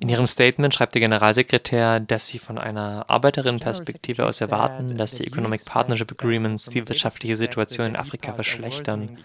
[0.00, 5.26] In Ihrem Statement schreibt der Generalsekretär, dass Sie von einer Arbeiterinnenperspektive aus erwarten, dass die
[5.26, 9.18] Economic Partnership Agreements die wirtschaftliche Situation in Afrika verschlechtern.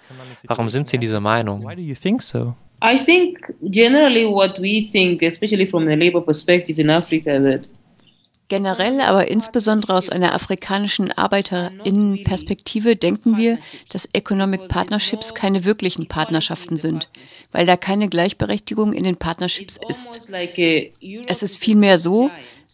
[0.45, 1.67] Warum sind Sie dieser Meinung?
[2.83, 7.67] I think generally what we think, especially from the labor perspective in Africa, that
[8.49, 13.59] Generell, aber insbesondere aus einer afrikanischen Arbeiterinnenperspektive denken wir,
[13.89, 17.09] dass Economic Partnerships keine wirklichen Partnerschaften sind,
[17.51, 20.29] weil da keine Gleichberechtigung in den Partnerships ist.
[21.27, 22.31] Es ist vielmehr so,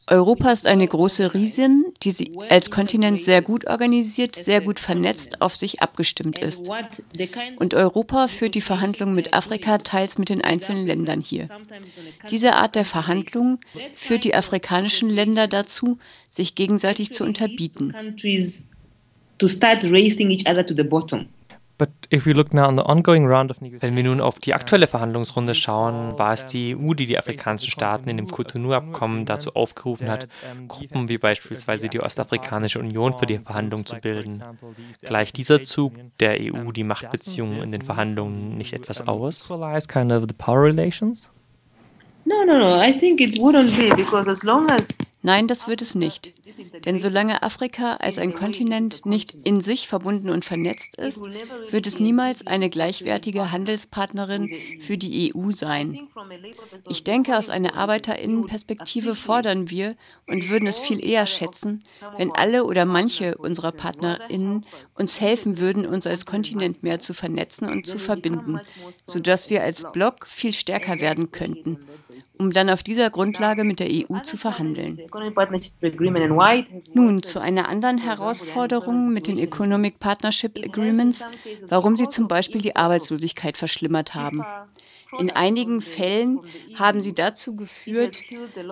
[0.07, 5.55] Europa ist eine große Riesin, die als Kontinent sehr gut organisiert, sehr gut vernetzt, auf
[5.55, 6.69] sich abgestimmt ist.
[7.57, 11.47] Und Europa führt die Verhandlungen mit Afrika teils mit den einzelnen Ländern hier.
[12.29, 13.59] Diese Art der Verhandlungen
[13.93, 14.33] führt die
[15.09, 15.97] Länder dazu,
[16.29, 17.93] sich gegenseitig zu unterbieten.
[19.39, 21.27] To start racing each other to the bottom.
[21.79, 21.89] Wenn
[23.95, 28.09] wir nun auf die aktuelle Verhandlungsrunde schauen, war es die EU, die die afrikanischen Staaten
[28.09, 30.27] in dem Cotonou-Abkommen dazu aufgerufen hat,
[30.67, 34.43] Gruppen wie beispielsweise die Ostafrikanische Union für die Verhandlungen zu bilden.
[35.01, 39.49] Gleicht dieser Zug der EU die Machtbeziehungen in den Verhandlungen nicht etwas aus?
[42.25, 42.81] No, no, no.
[42.81, 44.87] I think it wouldn't be because as long as
[45.25, 46.33] Nein, das wird es nicht.
[46.85, 51.21] Denn solange Afrika als ein Kontinent nicht in sich verbunden und vernetzt ist,
[51.69, 56.09] wird es niemals eine gleichwertige Handelspartnerin für die EU sein.
[56.89, 59.95] Ich denke, aus einer Arbeiterinnenperspektive fordern wir
[60.27, 61.83] und würden es viel eher schätzen,
[62.17, 64.65] wenn alle oder manche unserer Partnerinnen
[64.95, 68.59] uns helfen würden, uns als Kontinent mehr zu vernetzen und zu verbinden,
[69.05, 71.79] sodass wir als Block viel stärker werden könnten
[72.43, 74.99] um dann auf dieser Grundlage mit der EU zu verhandeln.
[76.93, 81.25] Nun zu einer anderen Herausforderung mit den Economic Partnership Agreements,
[81.67, 84.43] warum sie zum Beispiel die Arbeitslosigkeit verschlimmert haben.
[85.19, 86.39] In einigen Fällen
[86.75, 88.23] haben sie dazu geführt,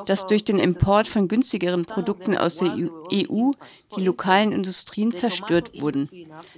[0.06, 3.52] dass durch den Import von günstigeren Produkten aus der EU
[3.96, 6.10] die lokalen Industrien zerstört wurden,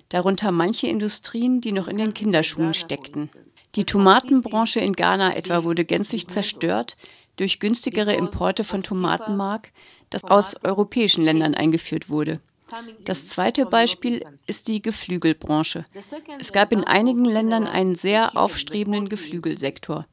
[0.09, 3.30] darunter manche Industrien, die noch in den Kinderschuhen steckten.
[3.75, 6.95] Die Tomatenbranche in Ghana etwa wurde gänzlich zerstört
[7.38, 9.72] durch günstigere Importe von Tomatenmark,
[10.09, 12.39] das aus europäischen Ländern eingeführt wurde.
[13.06, 15.85] Das zweite Beispiel ist die Geflügelbranche.
[16.39, 20.06] Es gab in einigen Ländern einen sehr aufstrebenden Geflügelsektor.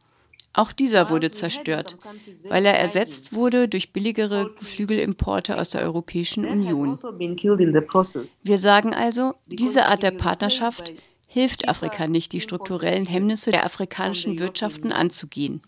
[0.53, 1.97] Auch dieser wurde zerstört,
[2.49, 6.99] weil er ersetzt wurde durch billigere Geflügelimporte aus der Europäischen Union.
[8.43, 10.93] Wir sagen also, diese Art der Partnerschaft
[11.31, 15.63] hilft Afrika nicht, die strukturellen Hemmnisse der afrikanischen Wirtschaften anzugehen.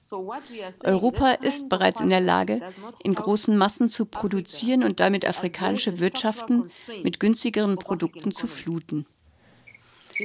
[0.83, 2.61] Europa ist bereits in der Lage,
[3.03, 6.69] in großen Massen zu produzieren und damit afrikanische Wirtschaften
[7.05, 9.07] mit günstigeren Produkten zu fluten.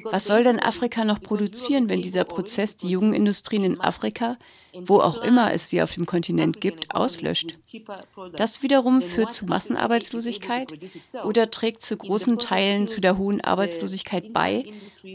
[0.06, 4.38] Was soll denn Afrika noch produzieren, wenn dieser Prozess die jungen Industrien in Afrika,
[4.74, 7.58] wo auch immer es sie auf dem Kontinent gibt, auslöscht?
[8.36, 10.74] Das wiederum führt zu Massenarbeitslosigkeit
[11.24, 14.66] oder trägt zu großen Teilen zu der hohen Arbeitslosigkeit bei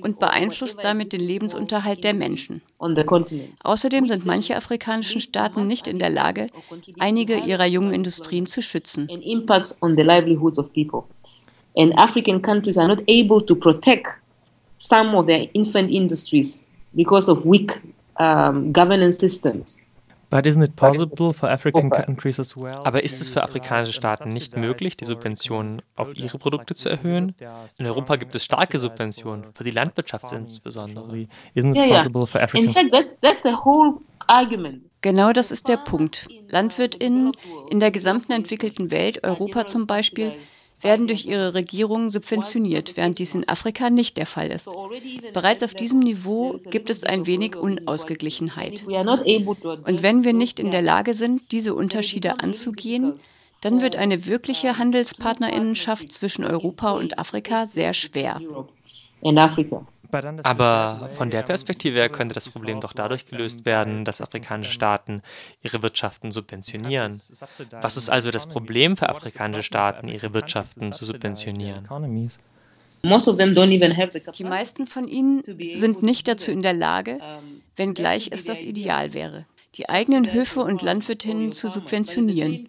[0.02, 2.62] und beeinflusst damit den Lebensunterhalt der Menschen.
[2.78, 6.48] Außerdem sind manche afrikanischen Staaten nicht in der Lage,
[6.98, 9.08] einige ihrer jungen Industrien zu schützen.
[11.74, 14.21] And African countries are not able to protect
[14.82, 16.58] some of their infant industries
[16.94, 17.80] because of weak
[18.18, 19.76] um, governance systems.
[20.30, 20.46] Aber
[23.02, 27.34] ist es für afrikanische Staaten nicht möglich, die Subventionen auf ihre Produkte zu erhöhen?
[27.76, 31.28] In Europa gibt es starke Subventionen, für die Landwirtschaft insbesondere.
[35.02, 36.28] Genau das ist der Punkt.
[36.48, 37.32] Landwirtinnen
[37.68, 40.32] in der gesamten entwickelten Welt, Europa zum Beispiel,
[40.82, 44.68] werden durch ihre Regierungen subventioniert, während dies in Afrika nicht der Fall ist.
[45.32, 48.84] Bereits auf diesem Niveau gibt es ein wenig Unausgeglichenheit.
[48.86, 53.14] Und wenn wir nicht in der Lage sind, diese Unterschiede anzugehen,
[53.60, 58.40] dann wird eine wirkliche Handelspartnerinnenschaft zwischen Europa und Afrika sehr schwer.
[60.42, 65.22] Aber von der Perspektive her könnte das Problem doch dadurch gelöst werden, dass afrikanische Staaten
[65.62, 67.20] ihre Wirtschaften subventionieren.
[67.80, 71.88] Was ist also das Problem für afrikanische Staaten, ihre Wirtschaften zu subventionieren?
[73.04, 75.42] Die meisten von ihnen
[75.74, 77.18] sind nicht dazu in der Lage,
[77.74, 82.68] wenngleich es das Ideal wäre, die eigenen Höfe und Landwirtinnen zu subventionieren.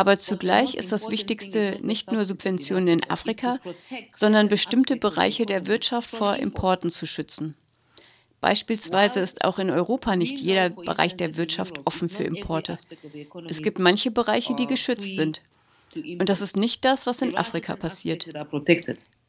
[0.00, 3.58] Aber zugleich ist das Wichtigste nicht nur Subventionen in Afrika,
[4.12, 7.54] sondern bestimmte Bereiche der Wirtschaft vor Importen zu schützen.
[8.40, 12.78] Beispielsweise ist auch in Europa nicht jeder Bereich der Wirtschaft offen für Importe.
[13.46, 15.42] Es gibt manche Bereiche, die geschützt sind.
[15.94, 18.26] Und das ist nicht das, was in Afrika passiert.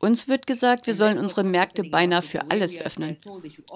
[0.02, 3.18] Uns wird gesagt, wir sollen unsere Märkte beinahe für alles öffnen.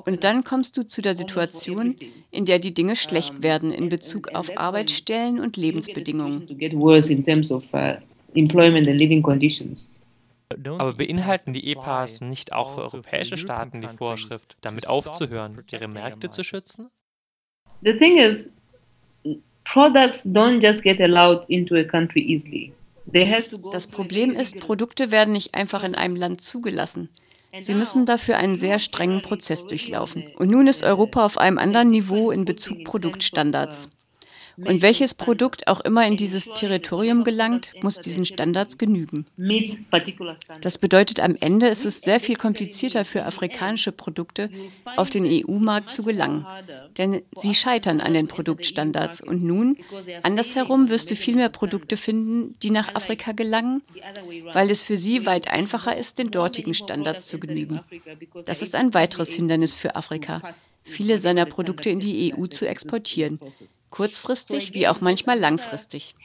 [0.05, 1.95] Und dann kommst du zu der Situation,
[2.31, 6.47] in der die Dinge schlecht werden in Bezug auf Arbeitsstellen und Lebensbedingungen.
[10.79, 16.29] Aber beinhalten die EPAs nicht auch für europäische Staaten die Vorschrift, damit aufzuhören, ihre Märkte
[16.31, 16.87] zu schützen?
[17.83, 18.51] The thing is,
[19.63, 22.73] products don't just get allowed into a country easily.
[23.71, 27.09] Das Problem ist, Produkte werden nicht einfach in einem Land zugelassen.
[27.59, 30.25] Sie müssen dafür einen sehr strengen Prozess durchlaufen.
[30.35, 33.89] Und nun ist Europa auf einem anderen Niveau in Bezug Produktstandards.
[34.57, 39.25] Und welches Produkt auch immer in dieses Territorium gelangt, muss diesen Standards genügen.
[40.61, 44.49] Das bedeutet, am Ende ist es sehr viel komplizierter für afrikanische Produkte,
[44.95, 46.45] auf den EU-Markt zu gelangen.
[46.97, 49.21] Denn sie scheitern an den Produktstandards.
[49.21, 49.77] Und nun,
[50.23, 53.81] andersherum, wirst du viel mehr Produkte finden, die nach Afrika gelangen,
[54.53, 57.79] weil es für sie weit einfacher ist, den dortigen Standards zu genügen.
[58.45, 60.41] Das ist ein weiteres Hindernis für Afrika
[60.85, 63.39] viele seiner Produkte in die EU zu exportieren,
[63.89, 66.15] kurzfristig wie auch manchmal langfristig.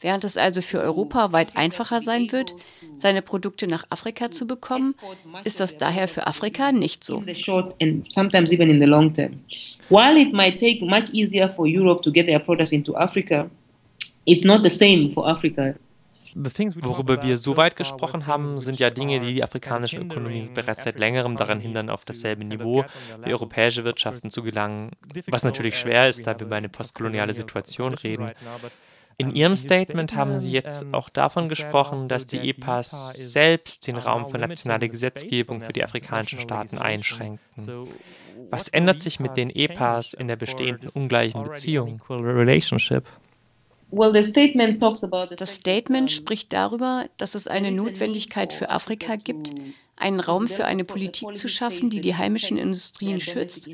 [0.00, 2.54] Während es also für Europa weit einfacher sein wird,
[2.96, 4.94] seine Produkte nach Afrika zu bekommen,
[5.44, 7.20] ist das daher für Afrika nicht so.
[9.90, 13.50] While it might take much easier for Europe to get their products into Africa,
[14.24, 15.74] it's not the same for Africa.
[16.34, 20.98] Worüber wir so weit gesprochen haben, sind ja Dinge, die die afrikanische Ökonomie bereits seit
[20.98, 22.84] längerem daran hindern, auf dasselbe Niveau
[23.24, 24.90] wie europäische Wirtschaften zu gelangen,
[25.28, 28.30] was natürlich schwer ist, da wir über eine postkoloniale Situation reden.
[29.20, 34.30] In Ihrem Statement haben Sie jetzt auch davon gesprochen, dass die EPAs selbst den Raum
[34.30, 37.38] für nationale Gesetzgebung für die afrikanischen Staaten einschränken.
[38.48, 42.00] Was ändert sich mit den EPAs in der bestehenden ungleichen Beziehung?
[45.36, 49.50] Das Statement spricht darüber, dass es eine Notwendigkeit für Afrika gibt,
[50.00, 53.68] einen Raum für eine Politik zu schaffen, die die heimischen Industrien schützt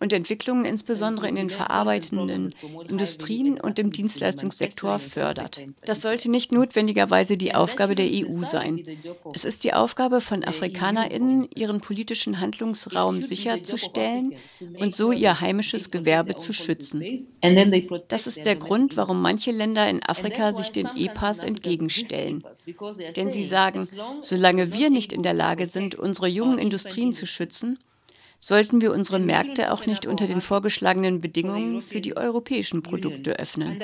[0.00, 2.50] und Entwicklungen insbesondere in den verarbeitenden
[2.88, 5.60] Industrien und im Dienstleistungssektor fördert.
[5.84, 8.84] Das sollte nicht notwendigerweise die Aufgabe der EU sein.
[9.34, 14.34] Es ist die Aufgabe von Afrikanerinnen, ihren politischen Handlungsraum sicherzustellen
[14.78, 17.26] und so ihr heimisches Gewerbe zu schützen.
[18.08, 22.44] Das ist der Grund, warum manche Länder in Afrika sich den EPAs entgegenstellen.
[23.16, 23.88] Denn sie sagen,
[24.20, 27.78] solange wir nicht in der Lage sind, unsere jungen Industrien zu schützen,
[28.40, 33.78] sollten wir unsere Märkte auch nicht unter den vorgeschlagenen Bedingungen für die europäischen Produkte öffnen.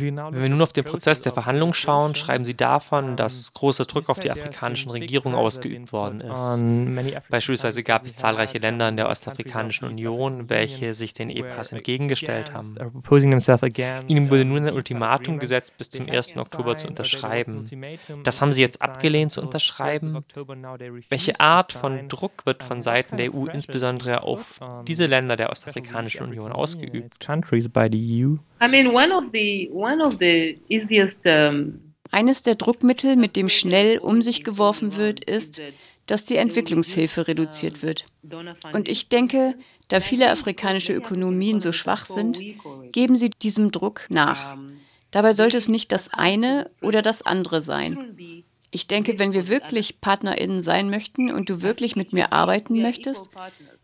[0.00, 4.08] Wenn wir nun auf den Prozess der Verhandlungen schauen, schreiben Sie davon, dass großer Druck
[4.08, 6.64] auf die afrikanischen Regierungen ausgeübt worden ist.
[7.28, 12.74] Beispielsweise gab es zahlreiche Länder in der Ostafrikanischen Union, welche sich den EPAs entgegengestellt haben.
[14.08, 16.36] Ihnen wurde nun ein Ultimatum gesetzt, bis zum 1.
[16.36, 17.64] Oktober zu unterschreiben.
[18.22, 20.24] Das haben Sie jetzt abgelehnt zu unterschreiben.
[21.08, 26.26] Welche Art von Druck wird von Seiten der EU insbesondere auf diese Länder der Ostafrikanischen
[26.26, 27.18] Union ausgeübt?
[28.64, 31.80] I mean, one of the one of the easiest um
[32.10, 35.60] eines der Druckmittel, mit dem schnell um sich geworfen wird, ist,
[36.06, 38.04] dass die Entwicklungshilfe reduziert wird.
[38.72, 39.56] Und ich denke,
[39.88, 42.38] da viele afrikanische Ökonomien so schwach sind,
[42.92, 44.56] geben sie diesem Druck nach.
[45.10, 48.44] Dabei sollte es nicht das eine oder das andere sein.
[48.74, 53.30] Ich denke, wenn wir wirklich Partnerinnen sein möchten und du wirklich mit mir arbeiten möchtest,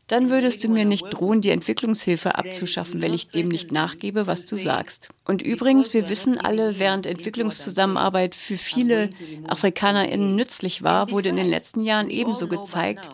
[0.08, 4.46] dann würdest du mir nicht drohen, die Entwicklungshilfe abzuschaffen, wenn ich dem nicht nachgebe, was
[4.46, 5.10] du sagst.
[5.24, 9.10] Und übrigens, wir wissen alle, während Entwicklungszusammenarbeit für viele
[9.46, 13.10] AfrikanerInnen nützlich war, wurde in den letzten Jahren ebenso gezeigt,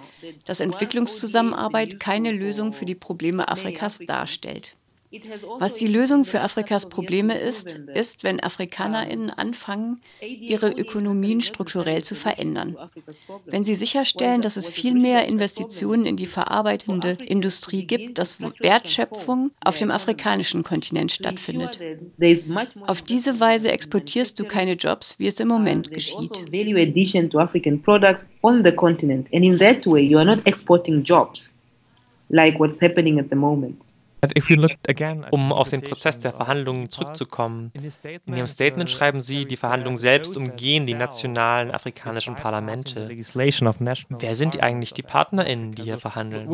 [0.47, 4.77] dass Entwicklungszusammenarbeit keine Lösung für die Probleme Afrikas darstellt.
[5.59, 12.15] Was die Lösung für Afrikas Probleme ist, ist, wenn AfrikanerInnen anfangen, ihre Ökonomien strukturell zu
[12.15, 12.77] verändern.
[13.47, 19.53] Wenn sie sicherstellen, dass es viel mehr Investitionen in die verarbeitende Industrie gibt, dass Wertschöpfung
[19.65, 21.79] auf dem afrikanischen Kontinent stattfindet.
[22.87, 26.33] Auf diese Weise exportierst du keine Jobs, wie es im Moment geschieht.
[32.29, 33.87] like what's happening at the moment.
[35.31, 37.71] Um auf den Prozess der Verhandlungen zurückzukommen.
[38.27, 43.09] In Ihrem Statement schreiben Sie, die Verhandlungen selbst umgehen die nationalen afrikanischen Parlamente.
[44.09, 46.49] Wer sind eigentlich die PartnerInnen, die hier verhandeln?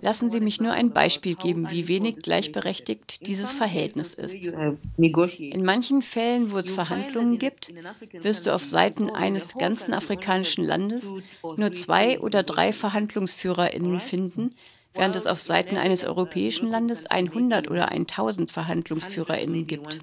[0.00, 4.44] Lassen Sie mich nur ein Beispiel geben, wie wenig gleichberechtigt dieses Verhältnis ist.
[4.44, 7.72] In manchen Fällen, wo es Verhandlungen gibt,
[8.12, 11.12] wirst du auf Seiten eines ganzen afrikanischen Landes
[11.56, 14.52] nur zwei oder drei VerhandlungsführerInnen finden,
[14.94, 19.98] während es auf Seiten eines europäischen Landes 100 oder 1000 Verhandlungsführerinnen gibt.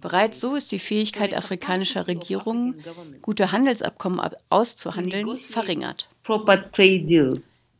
[0.00, 2.76] Bereits so ist die Fähigkeit afrikanischer Regierungen,
[3.22, 6.08] gute Handelsabkommen auszuhandeln, verringert.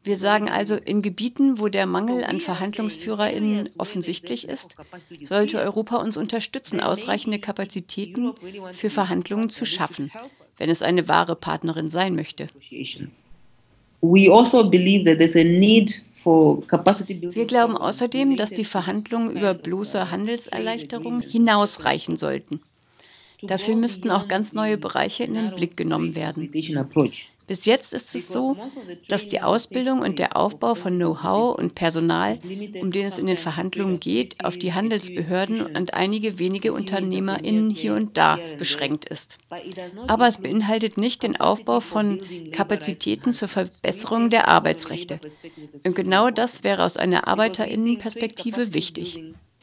[0.04, 4.76] Wir sagen also, in Gebieten, wo der Mangel an Verhandlungsführerinnen offensichtlich ist,
[5.24, 8.32] sollte Europa uns unterstützen, ausreichende Kapazitäten
[8.72, 10.10] für Verhandlungen zu schaffen,
[10.56, 12.46] wenn es eine wahre Partnerin sein möchte.
[14.00, 14.64] Also
[16.28, 22.60] Wir glauben außerdem, dass die Verhandlungen über bloße Handelserleichterungen hinausreichen sollten.
[23.42, 26.50] Dafür müssten auch ganz neue Bereiche in den Blick genommen werden.
[27.48, 28.56] Bis jetzt ist es so,
[29.08, 32.38] dass die Ausbildung und der Aufbau von Know-how und Personal,
[32.80, 37.94] um den es in den Verhandlungen geht, auf die Handelsbehörden und einige wenige UnternehmerInnen hier
[37.94, 39.38] und da beschränkt ist.
[40.06, 42.20] Aber es beinhaltet nicht den Aufbau von
[42.52, 45.18] Kapazitäten zur Verbesserung der Arbeitsrechte.
[45.84, 49.20] Und genau das wäre aus einer ArbeiterInnenperspektive wichtig.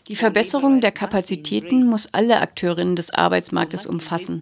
[0.08, 4.42] Die Verbesserung der Kapazitäten muss alle Akteurinnen des Arbeitsmarktes umfassen.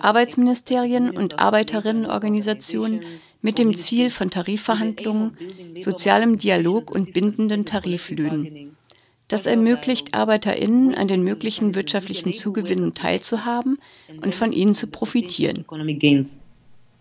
[0.00, 3.02] Arbeitsministerien und Arbeiterinnenorganisationen
[3.42, 5.36] mit dem Ziel von Tarifverhandlungen,
[5.80, 8.76] sozialem Dialog und bindenden Tariflöhnen.
[9.28, 13.78] Das ermöglicht Arbeiterinnen an den möglichen wirtschaftlichen Zugewinnen teilzuhaben
[14.22, 15.64] und von ihnen zu profitieren.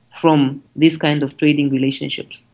[0.09, 2.44] From these kind of trading relationships.